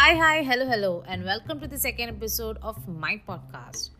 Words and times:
Hi, 0.00 0.14
hi, 0.14 0.42
hello, 0.42 0.66
hello, 0.66 1.04
and 1.06 1.26
welcome 1.26 1.60
to 1.60 1.68
the 1.68 1.78
second 1.78 2.08
episode 2.08 2.56
of 2.62 2.88
my 2.88 3.20
podcast. 3.28 3.90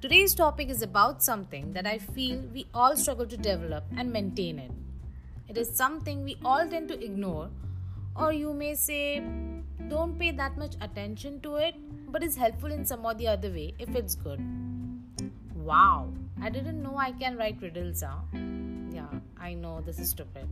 Today's 0.00 0.34
topic 0.34 0.70
is 0.70 0.80
about 0.80 1.22
something 1.22 1.74
that 1.74 1.86
I 1.86 1.98
feel 1.98 2.38
we 2.54 2.66
all 2.72 2.96
struggle 2.96 3.26
to 3.26 3.36
develop 3.36 3.84
and 3.98 4.10
maintain 4.10 4.58
it. 4.58 4.70
It 5.46 5.58
is 5.58 5.68
something 5.76 6.24
we 6.24 6.38
all 6.42 6.66
tend 6.66 6.88
to 6.88 7.04
ignore, 7.04 7.50
or 8.18 8.32
you 8.32 8.54
may 8.54 8.74
say, 8.74 9.22
don't 9.88 10.18
pay 10.18 10.30
that 10.30 10.56
much 10.56 10.76
attention 10.80 11.38
to 11.42 11.56
it, 11.56 11.74
but 12.10 12.22
is 12.22 12.34
helpful 12.34 12.72
in 12.72 12.86
some 12.86 13.04
or 13.04 13.12
the 13.12 13.28
other 13.28 13.50
way 13.50 13.74
if 13.78 13.94
it's 13.94 14.14
good. 14.14 14.40
Wow, 15.54 16.14
I 16.40 16.48
didn't 16.48 16.82
know 16.82 16.96
I 16.96 17.12
can 17.12 17.36
write 17.36 17.60
riddles, 17.60 18.00
huh? 18.00 18.20
Yeah, 18.90 19.10
I 19.38 19.52
know 19.52 19.82
this 19.82 19.98
is 19.98 20.08
stupid. 20.08 20.48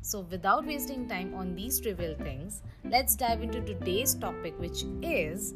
So, 0.00 0.20
without 0.30 0.66
wasting 0.66 1.08
time 1.08 1.34
on 1.34 1.54
these 1.54 1.80
trivial 1.80 2.14
things, 2.14 2.62
let's 2.84 3.16
dive 3.16 3.42
into 3.42 3.60
today's 3.60 4.14
topic, 4.14 4.58
which 4.58 4.84
is 5.02 5.54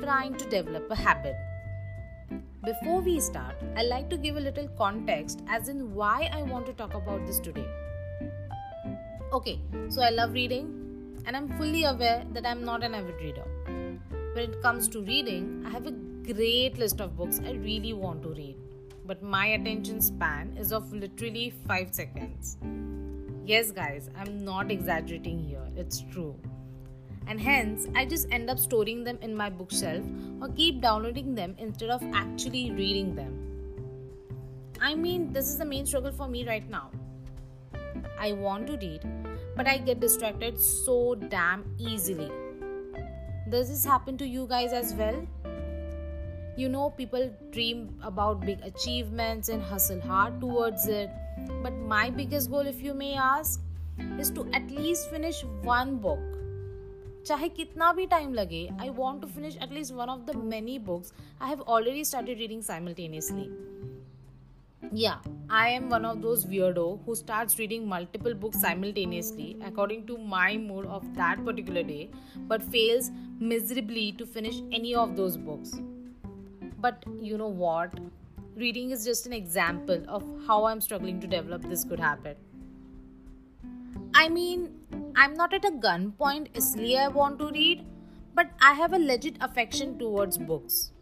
trying 0.00 0.34
to 0.36 0.48
develop 0.48 0.90
a 0.90 0.96
habit. 0.96 1.36
Before 2.64 3.00
we 3.00 3.20
start, 3.20 3.54
I'd 3.76 3.86
like 3.86 4.10
to 4.10 4.16
give 4.16 4.36
a 4.36 4.40
little 4.40 4.66
context 4.76 5.42
as 5.48 5.68
in 5.68 5.94
why 5.94 6.28
I 6.32 6.42
want 6.42 6.66
to 6.66 6.72
talk 6.72 6.94
about 6.94 7.24
this 7.26 7.38
today. 7.38 7.66
Okay, 9.32 9.60
so 9.88 10.02
I 10.02 10.10
love 10.10 10.32
reading 10.32 11.22
and 11.26 11.36
I'm 11.36 11.48
fully 11.56 11.84
aware 11.84 12.24
that 12.32 12.46
I'm 12.46 12.64
not 12.64 12.82
an 12.82 12.94
avid 12.94 13.20
reader. 13.20 13.46
When 14.34 14.50
it 14.50 14.62
comes 14.62 14.88
to 14.88 15.02
reading, 15.02 15.62
I 15.64 15.70
have 15.70 15.86
a 15.86 15.92
great 15.92 16.76
list 16.78 17.00
of 17.00 17.16
books 17.16 17.40
I 17.44 17.52
really 17.52 17.92
want 17.92 18.22
to 18.22 18.30
read, 18.30 18.56
but 19.04 19.22
my 19.22 19.46
attention 19.48 20.00
span 20.00 20.56
is 20.58 20.72
of 20.72 20.92
literally 20.92 21.50
5 21.68 21.94
seconds. 21.94 22.56
Yes, 23.46 23.70
guys, 23.70 24.10
I'm 24.18 24.44
not 24.44 24.72
exaggerating 24.72 25.38
here, 25.38 25.62
it's 25.76 26.02
true. 26.10 26.34
And 27.28 27.40
hence, 27.40 27.86
I 27.94 28.04
just 28.04 28.26
end 28.32 28.50
up 28.50 28.58
storing 28.58 29.04
them 29.04 29.20
in 29.22 29.36
my 29.36 29.50
bookshelf 29.50 30.04
or 30.42 30.48
keep 30.48 30.80
downloading 30.80 31.32
them 31.36 31.54
instead 31.56 31.90
of 31.90 32.02
actually 32.12 32.72
reading 32.72 33.14
them. 33.14 33.38
I 34.80 34.96
mean, 34.96 35.32
this 35.32 35.46
is 35.46 35.58
the 35.58 35.64
main 35.64 35.86
struggle 35.86 36.10
for 36.10 36.26
me 36.26 36.44
right 36.44 36.68
now. 36.68 36.90
I 38.18 38.32
want 38.32 38.66
to 38.66 38.78
read, 38.78 39.02
but 39.54 39.68
I 39.68 39.78
get 39.78 40.00
distracted 40.00 40.60
so 40.60 41.14
damn 41.14 41.72
easily. 41.78 42.32
Does 43.48 43.68
this 43.68 43.84
happen 43.84 44.18
to 44.18 44.26
you 44.26 44.48
guys 44.48 44.72
as 44.72 44.92
well? 44.94 45.24
You 46.56 46.68
know, 46.68 46.90
people 46.90 47.30
dream 47.52 47.96
about 48.02 48.40
big 48.40 48.60
achievements 48.62 49.50
and 49.50 49.62
hustle 49.62 50.00
hard 50.00 50.40
towards 50.40 50.88
it 50.88 51.10
but 51.63 51.73
my 51.73 52.09
biggest 52.09 52.51
goal, 52.51 52.67
if 52.67 52.81
you 52.81 52.93
may 52.93 53.15
ask, 53.15 53.61
is 54.19 54.29
to 54.31 54.47
at 54.53 54.69
least 54.71 55.09
finish 55.09 55.43
one 55.63 55.97
book. 55.97 56.19
चाहे 57.25 57.47
कितना 57.49 57.91
भी 57.93 58.05
time 58.11 58.33
लगे 58.33 58.67
I 58.81 58.89
want 58.99 59.21
to 59.21 59.27
finish 59.27 59.57
at least 59.63 59.93
one 59.93 60.09
of 60.09 60.19
the 60.29 60.35
many 60.53 60.77
books 60.87 61.13
I 61.41 61.49
have 61.49 61.61
already 61.75 62.05
started 62.05 62.37
reading 62.37 62.61
simultaneously 62.69 63.49
Yeah, 64.93 65.19
I 65.57 65.69
am 65.69 65.89
one 65.89 66.05
of 66.05 66.21
those 66.21 66.41
weirdo 66.45 66.85
who 67.03 67.13
starts 67.17 67.57
reading 67.59 67.83
multiple 67.91 68.33
books 68.33 68.59
simultaneously 68.63 69.45
according 69.67 70.01
to 70.07 70.17
my 70.33 70.57
mood 70.63 70.87
of 70.95 71.05
that 71.19 71.43
particular 71.45 71.83
day, 71.83 72.09
but 72.49 72.65
fails 72.73 73.09
miserably 73.51 74.03
to 74.21 74.27
finish 74.33 74.57
any 74.79 74.93
of 75.03 75.15
those 75.15 75.37
books. 75.37 75.71
But 76.87 77.05
you 77.21 77.37
know 77.37 77.47
what? 77.47 77.95
Reading 78.56 78.90
is 78.90 79.04
just 79.04 79.26
an 79.26 79.32
example 79.34 80.02
of 80.08 80.24
how 80.46 80.64
I'm 80.64 80.80
struggling 80.80 81.20
to 81.20 81.26
develop 81.26 81.62
this 81.62 81.84
good 81.84 82.00
habit. 82.00 82.38
I 84.14 84.28
mean, 84.30 84.72
I'm 85.14 85.34
not 85.34 85.52
at 85.52 85.64
a 85.64 85.70
gunpoint, 85.70 86.52
isliye 86.52 86.98
I 86.98 87.08
want 87.08 87.38
to 87.40 87.48
read, 87.48 87.84
but 88.34 88.50
I 88.60 88.72
have 88.72 88.94
a 88.94 88.98
legit 88.98 89.36
affection 89.40 89.98
towards 89.98 90.38
books. 90.38 90.92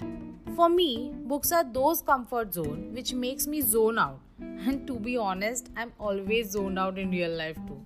For 0.56 0.68
me, 0.68 1.12
books 1.26 1.52
are 1.52 1.64
those 1.64 2.02
comfort 2.02 2.54
zone 2.54 2.90
which 2.92 3.12
makes 3.12 3.46
me 3.46 3.60
zone 3.60 3.98
out. 3.98 4.20
And 4.40 4.86
to 4.88 4.98
be 4.98 5.16
honest, 5.16 5.70
I'm 5.76 5.92
always 5.98 6.50
zoned 6.50 6.78
out 6.78 6.98
in 6.98 7.10
real 7.10 7.30
life 7.30 7.58
too. 7.68 7.84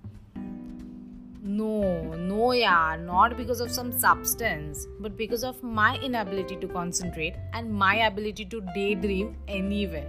No, 1.42 2.14
no, 2.14 2.52
yeah, 2.52 2.96
not 2.98 3.36
because 3.36 3.60
of 3.60 3.70
some 3.70 3.92
substance, 3.92 4.86
but 4.98 5.16
because 5.16 5.44
of 5.44 5.62
my 5.62 5.96
inability 5.96 6.56
to 6.56 6.66
concentrate 6.66 7.34
and 7.52 7.70
my 7.70 8.06
ability 8.06 8.46
to 8.46 8.62
daydream 8.74 9.36
anywhere. 9.46 10.06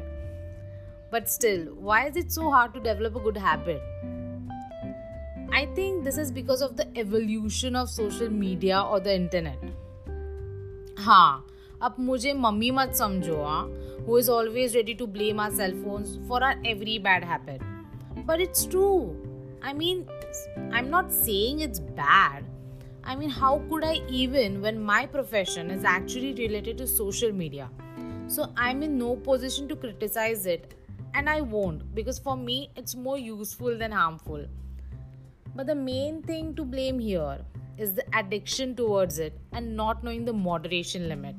But 1.12 1.30
still, 1.30 1.66
why 1.76 2.08
is 2.08 2.16
it 2.16 2.32
so 2.32 2.50
hard 2.50 2.74
to 2.74 2.80
develop 2.80 3.18
a 3.18 3.20
good 3.20 3.38
habit? 3.38 3.82
I 5.52 5.66
think 5.76 6.04
this 6.06 6.18
is 6.18 6.32
because 6.32 6.62
of 6.62 6.78
the 6.78 6.88
evolution 6.98 7.76
of 7.76 7.90
social 7.90 8.30
media 8.30 8.82
or 8.82 9.00
the 9.00 9.14
internet. 9.14 9.60
हाँ 11.00 11.46
अब 11.84 11.96
मुझे 12.00 12.34
mummy 12.34 12.72
मत 12.72 12.96
समझो 12.96 13.44
हाँ 13.44 13.64
who 14.06 14.18
is 14.18 14.30
always 14.30 14.76
ready 14.76 14.96
to 14.96 15.08
blame 15.08 15.40
our 15.40 15.52
cell 15.52 15.74
phones 15.84 16.18
for 16.28 16.44
our 16.44 16.56
every 16.66 16.98
bad 16.98 17.24
habit. 17.24 17.62
But 18.26 18.40
it's 18.40 18.66
true. 18.66 19.29
I 19.63 19.73
mean, 19.73 20.09
I'm 20.73 20.91
not 20.91 21.13
saying 21.13 21.61
it's 21.61 21.81
bad. 21.81 22.45
I 23.05 23.17
mean, 23.17 23.31
how 23.31 23.63
could 23.69 23.85
I 23.85 24.01
even 24.09 24.61
when 24.63 24.81
my 24.81 25.07
profession 25.07 25.71
is 25.71 25.85
actually 25.85 26.35
related 26.35 26.79
to 26.79 26.87
social 26.87 27.33
media? 27.33 27.71
So 28.27 28.53
I'm 28.57 28.83
in 28.83 28.97
no 28.97 29.17
position 29.17 29.69
to 29.69 29.77
criticize 29.77 30.47
it, 30.47 30.75
and 31.15 31.29
I 31.29 31.41
won't 31.41 31.95
because 31.95 32.19
for 32.19 32.37
me 32.37 32.71
it's 32.77 32.95
more 32.95 33.19
useful 33.19 33.77
than 33.77 33.93
harmful. 33.93 34.47
But 35.55 35.67
the 35.67 35.75
main 35.75 36.23
thing 36.23 36.55
to 36.55 36.65
blame 36.65 36.99
here 36.99 37.39
is 37.77 37.95
the 37.95 38.05
addiction 38.17 38.77
towards 38.77 39.19
it 39.19 39.39
and 39.53 39.77
not 39.77 40.05
knowing 40.05 40.25
the 40.25 40.33
moderation 40.33 41.09
limit. 41.09 41.35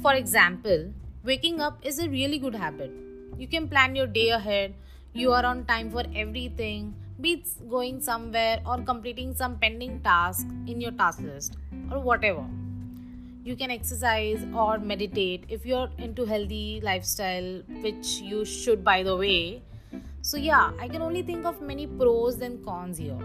For 0.00 0.14
example, 0.14 0.92
waking 1.22 1.60
up 1.60 1.84
is 1.84 1.98
a 1.98 2.08
really 2.08 2.38
good 2.38 2.54
habit. 2.54 2.92
You 3.36 3.46
can 3.46 3.68
plan 3.68 3.94
your 3.94 4.06
day 4.06 4.30
ahead, 4.30 4.74
you 5.12 5.32
are 5.32 5.44
on 5.44 5.64
time 5.64 5.90
for 5.90 6.04
everything, 6.14 6.94
be 7.20 7.32
it 7.32 7.68
going 7.68 8.00
somewhere 8.00 8.60
or 8.66 8.78
completing 8.78 9.34
some 9.34 9.58
pending 9.58 10.00
task 10.00 10.46
in 10.66 10.80
your 10.80 10.92
task 10.92 11.20
list 11.20 11.56
or 11.90 12.00
whatever. 12.00 12.44
You 13.42 13.56
can 13.56 13.70
exercise 13.70 14.44
or 14.54 14.78
meditate 14.78 15.44
if 15.48 15.64
you're 15.64 15.88
into 15.98 16.26
healthy 16.26 16.80
lifestyle, 16.82 17.62
which 17.82 18.20
you 18.20 18.44
should 18.44 18.84
by 18.84 19.02
the 19.02 19.16
way. 19.16 19.62
So 20.20 20.36
yeah, 20.36 20.72
I 20.78 20.88
can 20.88 21.00
only 21.00 21.22
think 21.22 21.46
of 21.46 21.62
many 21.62 21.86
pros 21.86 22.40
and 22.40 22.64
cons 22.64 22.98
here. 22.98 23.18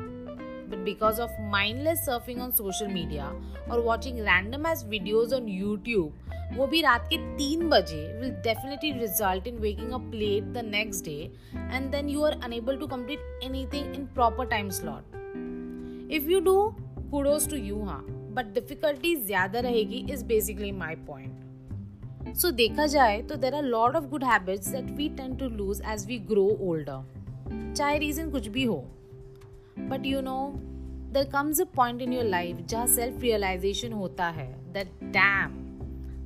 But 0.70 0.86
because 0.86 1.20
of 1.20 1.30
mindless 1.40 2.08
surfing 2.08 2.40
on 2.40 2.54
social 2.54 2.88
media 2.88 3.32
or 3.70 3.82
watching 3.82 4.24
random 4.24 4.66
ass 4.66 4.84
videos 4.84 5.34
on 5.34 5.46
YouTube, 5.46 6.12
वो 6.58 6.66
भी 6.68 6.82
रात 6.82 7.08
के 7.10 7.18
तीन 7.38 7.70
बजे 7.70 8.02
will 8.20 8.32
definitely 8.44 8.92
result 8.92 9.48
in 9.48 9.58
waking 9.58 9.92
up 9.92 10.12
late 10.14 10.44
the 10.54 10.64
next 10.66 11.06
day 11.06 11.32
and 11.56 11.92
then 11.92 12.10
you 12.10 12.24
are 12.24 12.40
unable 12.44 12.78
to 12.78 12.88
complete 12.88 13.44
anything 13.44 13.96
in 13.96 14.06
proper 14.06 14.46
time 14.46 14.70
slot 14.70 16.12
if 16.12 16.30
you 16.30 16.40
do 16.40 16.56
kudos 17.12 17.50
to 17.50 17.56
you 17.56 17.84
हाँ. 17.84 18.02
But 18.36 18.54
difficulty 18.54 19.16
ज़्यादा 19.16 19.60
रहेगी 19.60 20.06
is 20.12 20.26
basically 20.26 20.72
my 20.72 20.96
point 20.96 22.36
so 22.36 22.52
देखा 22.52 22.86
जाए 22.86 23.22
तो 23.22 23.36
there 23.36 23.56
are 23.56 23.64
lot 23.64 23.96
of 23.96 24.06
good 24.06 24.24
habits 24.24 24.68
that 24.68 24.92
we 24.98 25.10
tend 25.10 25.36
to 25.36 25.50
lose 25.50 25.82
as 25.86 26.06
we 26.08 26.20
grow 26.32 26.46
older 26.62 27.74
चाहे 27.78 27.98
reason 27.98 28.32
कुछ 28.32 28.48
भी 28.48 28.64
हो. 28.64 28.78
But 29.80 30.06
you 30.06 30.22
know 30.22 30.38
there 31.14 31.30
comes 31.34 31.62
a 31.62 31.66
point 31.76 32.02
in 32.02 32.14
your 32.14 32.26
life 32.26 32.66
जहाँ 32.66 32.88
self 32.88 33.22
realisation 33.22 33.94
होता 33.94 34.30
है 34.30 34.52
that 34.74 35.04
damn 35.04 35.63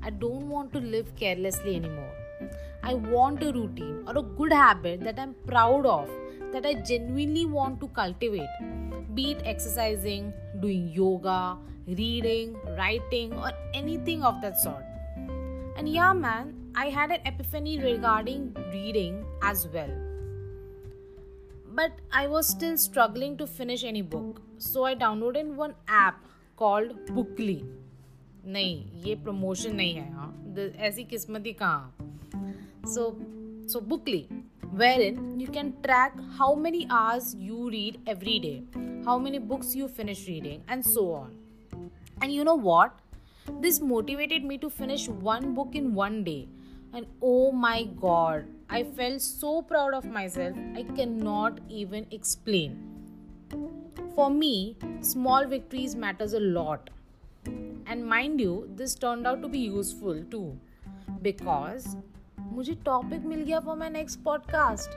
I 0.04 0.10
don't 0.10 0.50
want 0.50 0.74
to 0.74 0.80
live 0.80 1.16
carelessly 1.16 1.76
anymore. 1.76 2.14
I 2.84 2.94
want 2.94 3.44
a 3.44 3.52
routine 3.52 4.04
or 4.08 4.18
a 4.18 4.22
good 4.22 4.54
habit 4.54 5.02
that 5.02 5.20
I'm 5.20 5.34
proud 5.46 5.86
of, 5.86 6.10
that 6.52 6.66
I 6.66 6.76
genuinely 6.76 7.46
want 7.46 7.80
to 7.82 7.88
cultivate. 7.90 8.48
Be 9.14 9.32
it 9.32 9.42
exercising, 9.44 10.32
doing 10.60 10.90
yoga, 10.90 11.58
reading, 11.88 12.56
writing, 12.78 13.34
or 13.34 13.52
anything 13.74 14.24
of 14.24 14.42
that 14.42 14.58
sort. 14.58 14.84
And 15.76 15.90
yeah, 15.90 16.14
man, 16.14 16.54
I 16.76 16.90
had 16.90 17.12
an 17.12 17.22
epiphany 17.26 17.80
regarding 17.80 18.56
reading 18.72 19.26
as 19.42 19.68
well. 19.68 19.90
But 21.74 21.92
I 22.12 22.28
was 22.28 22.48
still 22.48 22.78
struggling 22.78 23.38
to 23.38 23.48
finish 23.48 23.84
any 23.84 24.02
book. 24.02 24.42
So 24.58 24.86
I 24.86 24.96
downloaded 24.96 25.54
one 25.56 25.76
app 25.88 26.26
called 26.56 27.06
Bookly. 27.08 27.66
नहीं, 28.48 29.04
ये 29.04 29.16
promotion 29.16 29.76
नहीं 29.76 29.94
है 29.94 30.12
हाँ। 30.14 30.34
ऐसी 30.88 31.04
किस्मत 31.04 31.46
ही 31.46 31.52
कहाँ 31.54 31.96
so 32.88 33.10
so 33.72 33.80
Bookly 33.88 34.26
wherein 35.02 35.42
you 35.42 35.48
can 35.54 35.72
track 35.84 36.14
how 36.38 36.56
many 36.56 36.86
hours 36.92 37.34
you 37.40 37.68
read 37.70 37.98
every 38.10 38.40
day 38.40 38.54
how 39.06 39.20
many 39.20 39.40
books 39.50 39.76
you 39.76 39.88
finish 39.98 40.26
reading 40.28 40.72
and 40.72 40.84
so 40.84 41.06
on 41.14 41.90
and 42.24 42.32
you 42.32 42.44
know 42.44 42.56
what 42.62 42.92
this 43.62 43.82
motivated 43.84 44.46
me 44.46 44.58
to 44.58 44.70
finish 44.70 45.10
one 45.24 45.54
book 45.54 45.76
in 45.76 45.92
one 45.94 46.22
day 46.24 46.40
and 46.96 47.06
oh 47.24 47.52
my 47.56 47.86
god 48.00 48.46
I 48.72 48.84
feel 48.84 49.18
so 49.20 49.60
proud 49.70 49.96
of 49.96 50.08
myself 50.30 50.58
I 50.58 50.84
can 50.96 51.24
not 51.24 51.60
even 51.72 52.06
explain 52.14 52.84
for 54.16 54.32
me 54.32 54.76
small 55.04 55.46
victories 55.46 55.96
matters 55.98 56.36
a 56.36 56.40
lot 56.40 56.90
And 57.87 58.07
mind 58.07 58.41
you, 58.41 58.69
this 58.77 58.95
turned 58.95 59.27
out 59.27 59.43
to 59.43 59.49
be 59.49 59.59
useful 59.59 60.23
too 60.31 60.59
because 61.23 61.87
मुझे 62.53 62.75
topic 62.85 63.25
मिल 63.27 63.43
गया 63.45 63.61
for 63.65 63.77
my 63.83 63.89
next 63.97 64.23
podcast. 64.25 64.97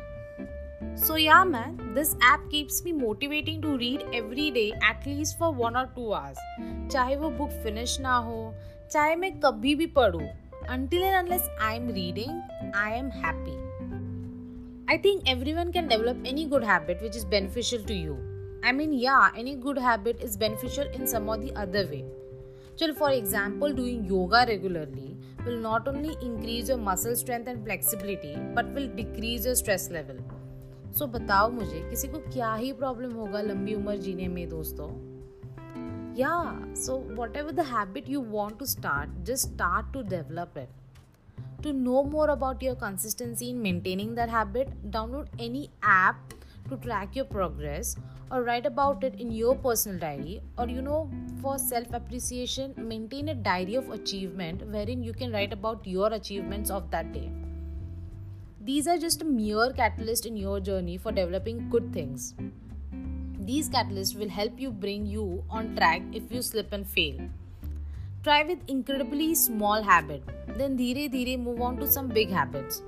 So, 1.04 1.16
yeah, 1.16 1.44
man, 1.50 1.78
this 1.96 2.16
app 2.22 2.50
keeps 2.50 2.84
me 2.86 2.92
motivating 2.94 3.62
to 3.62 3.78
read 3.78 4.04
every 4.14 4.50
day 4.52 4.72
at 4.90 5.06
least 5.06 5.38
for 5.38 5.52
one 5.66 5.78
or 5.82 5.86
two 5.98 6.08
hours. 6.14 6.42
चाहे 6.92 7.16
वो 7.16 7.30
book 7.38 7.54
finish 7.66 8.00
ना 8.00 8.16
हो 8.30 8.40
चाहे 8.92 9.16
मैं 9.16 9.32
कभी 9.46 9.76
भी 9.76 9.86
पढ़ूँ 10.00 10.28
until 10.74 11.04
and 11.04 11.18
unless 11.22 11.48
I 11.62 11.74
am 11.76 11.88
reading, 11.96 12.42
I 12.74 12.92
am 12.96 13.10
happy. 13.24 13.58
I 14.88 14.98
think 14.98 15.30
everyone 15.30 15.72
can 15.72 15.88
develop 15.88 16.18
any 16.26 16.46
good 16.46 16.64
habit 16.64 17.02
which 17.02 17.16
is 17.16 17.26
beneficial 17.26 17.84
to 17.84 17.94
you. 17.94 18.18
I 18.64 18.72
mean, 18.72 18.94
yeah, 18.94 19.30
any 19.38 19.56
good 19.56 19.78
habit 19.78 20.22
is 20.22 20.38
beneficial 20.38 20.88
in 20.94 21.08
some 21.08 21.30
or 21.30 21.38
the 21.38 21.54
other 21.56 21.88
way. 21.88 22.06
चलो 22.81 22.93
for 22.93 23.13
example 23.13 23.73
doing 23.75 24.07
yoga 24.09 24.43
regularly 24.43 25.09
will 25.45 25.59
not 25.63 25.89
only 25.89 26.15
increase 26.27 26.71
your 26.71 26.79
muscle 26.81 27.15
strength 27.15 27.49
and 27.49 27.65
flexibility 27.65 28.35
but 28.55 28.75
will 28.75 28.87
decrease 28.93 29.47
your 29.47 29.55
stress 29.55 29.89
level 29.93 30.19
so 30.99 31.07
बताओ 31.07 31.51
मुझे, 31.51 31.81
किसी 31.91 32.09
को 32.09 32.19
क्या 32.19 32.55
ही 32.55 32.73
problem 32.73 33.13
होगा 33.13 33.41
लंबी 33.41 33.75
उम्र 33.75 33.97
जीने 33.97 34.29
में, 34.29 34.49
दोस्तों? 34.49 34.89
या 36.17 36.33
so 36.77 36.97
whatever 37.37 37.53
the 37.53 37.61
habit 37.61 38.09
you 38.09 38.21
want 38.21 38.59
to 38.59 38.65
start 38.65 39.11
just 39.25 39.49
start 39.49 39.93
to 39.93 40.03
develop 40.09 40.59
it 40.59 41.63
to 41.63 41.73
know 41.73 42.03
more 42.03 42.29
about 42.29 42.63
your 42.63 42.77
consistency 42.77 43.49
in 43.49 43.57
maintaining 43.57 44.17
that 44.17 44.31
habit 44.31 44.71
download 44.87 45.41
any 45.41 45.69
app 45.85 46.29
to 46.71 46.77
track 46.77 47.17
your 47.17 47.27
progress 47.27 47.97
or 48.31 48.43
write 48.43 48.67
about 48.67 49.03
it 49.03 49.15
in 49.19 49.31
your 49.31 49.55
personal 49.55 49.99
diary. 49.99 50.41
Or, 50.57 50.69
you 50.69 50.83
know, 50.83 51.11
for 51.43 51.59
self 51.59 51.93
appreciation, 51.93 52.75
maintain 52.77 53.29
a 53.29 53.35
diary 53.35 53.75
of 53.75 53.91
achievement 53.91 54.67
wherein 54.67 55.03
you 55.03 55.13
can 55.13 55.33
write 55.33 55.53
about 55.53 55.87
your 55.87 56.13
achievements 56.13 56.71
of 56.71 56.91
that 56.91 57.13
day. 57.13 57.31
These 58.63 58.87
are 58.87 58.99
just 58.99 59.23
a 59.23 59.25
mere 59.25 59.73
catalyst 59.73 60.27
in 60.27 60.37
your 60.37 60.61
journey 60.61 60.99
for 60.99 61.13
developing 61.13 61.69
good 61.71 61.93
things. 61.93 62.35
These 63.39 63.71
catalysts 63.71 64.17
will 64.17 64.29
help 64.29 64.61
you 64.61 64.71
bring 64.71 65.07
you 65.07 65.43
on 65.49 65.75
track 65.75 66.03
if 66.13 66.31
you 66.31 66.43
slip 66.43 66.73
and 66.73 66.87
fail. 66.87 67.19
Try 68.23 68.43
with 68.43 68.59
incredibly 68.69 69.35
small 69.35 69.83
habit, 69.83 70.23
then 70.59 70.77
dheere 70.77 71.09
dheere 71.09 71.39
move 71.39 71.63
on 71.63 71.79
to 71.79 71.89
some 71.89 72.09
big 72.09 72.31
habits. 72.31 72.83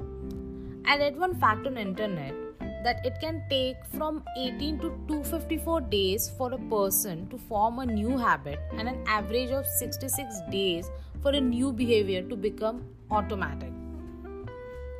I 0.84 0.98
read 0.98 1.18
one 1.18 1.34
fact 1.40 1.66
on 1.66 1.78
internet 1.78 2.34
that 2.81 3.05
it 3.05 3.19
can 3.19 3.43
take 3.49 3.77
from 3.85 4.23
18 4.37 4.79
to 4.79 4.89
254 5.07 5.81
days 5.81 6.29
for 6.37 6.53
a 6.53 6.57
person 6.69 7.27
to 7.29 7.37
form 7.37 7.79
a 7.79 7.85
new 7.85 8.17
habit 8.17 8.59
and 8.77 8.87
an 8.87 9.03
average 9.07 9.51
of 9.51 9.65
66 9.65 10.41
days 10.51 10.89
for 11.21 11.31
a 11.31 11.41
new 11.41 11.71
behavior 11.73 12.21
to 12.21 12.35
become 12.35 12.83
automatic. 13.11 13.71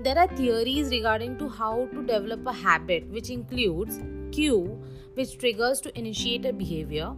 There 0.02 0.18
are 0.18 0.28
theories 0.28 0.90
regarding 0.90 1.38
to 1.38 1.50
how 1.50 1.88
to 1.94 2.02
develop 2.04 2.46
a 2.46 2.54
habit 2.54 3.08
which 3.10 3.30
includes 3.30 4.00
cue 4.32 4.80
which 5.16 5.38
triggers 5.40 5.82
to 5.82 5.98
initiate 5.98 6.46
a 6.46 6.54
behavior, 6.54 7.12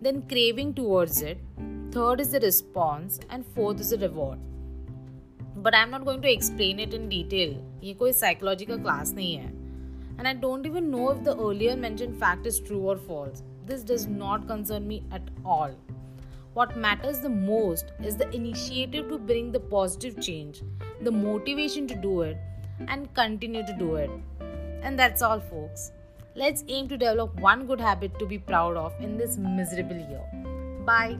then 0.00 0.22
craving 0.28 0.74
towards 0.74 1.20
it, 1.20 1.38
third 1.90 2.20
is 2.20 2.30
the 2.30 2.40
response 2.40 3.18
and 3.28 3.44
fourth 3.44 3.80
is 3.80 3.90
the 3.90 3.98
reward. 3.98 4.38
But 5.56 5.74
I'm 5.74 5.90
not 5.90 6.04
going 6.04 6.22
to 6.22 6.32
explain 6.32 6.78
it 6.78 6.94
in 6.94 7.08
detail. 7.08 7.56
ये 7.82 7.94
कोई 7.94 8.12
psychological 8.12 8.78
class 8.78 9.12
नहीं 9.14 9.34
है. 9.34 9.63
and 10.17 10.27
I 10.27 10.33
don't 10.33 10.65
even 10.65 10.89
know 10.89 11.09
if 11.09 11.23
the 11.23 11.37
earlier 11.37 11.75
mentioned 11.75 12.19
fact 12.19 12.45
is 12.45 12.59
true 12.59 12.79
or 12.79 12.97
false. 12.97 13.43
This 13.65 13.83
does 13.83 14.07
not 14.07 14.47
concern 14.47 14.87
me 14.87 15.03
at 15.11 15.29
all. 15.43 15.71
What 16.53 16.77
matters 16.77 17.19
the 17.19 17.29
most 17.29 17.91
is 18.01 18.15
the 18.15 18.33
initiative 18.33 19.09
to 19.09 19.17
bring 19.17 19.51
the 19.51 19.59
positive 19.59 20.21
change, 20.21 20.61
the 21.01 21.11
motivation 21.11 21.85
to 21.87 21.95
do 21.95 22.21
it, 22.21 22.37
and 22.87 23.13
continue 23.13 23.65
to 23.65 23.73
do 23.73 23.95
it. 23.95 24.09
And 24.81 24.97
that's 24.97 25.21
all, 25.21 25.39
folks. 25.39 25.91
Let's 26.35 26.63
aim 26.67 26.87
to 26.89 26.97
develop 26.97 27.39
one 27.39 27.65
good 27.65 27.81
habit 27.81 28.17
to 28.19 28.25
be 28.25 28.37
proud 28.37 28.77
of 28.77 28.93
in 29.01 29.17
this 29.17 29.37
miserable 29.37 29.97
year. 29.97 30.23
Bye. 30.85 31.17